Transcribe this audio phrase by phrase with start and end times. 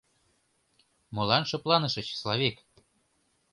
[1.15, 2.57] —Молан шыпланышыч, Славик?